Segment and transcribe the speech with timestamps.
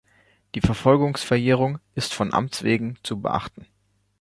[0.55, 3.67] Die Verfolgungsverjährung ist von Amts wegen zu beachten.